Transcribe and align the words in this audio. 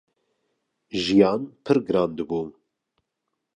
jiyan 1.03 1.41
pir 1.63 1.77
giran 1.85 2.11
dibû. 2.17 2.41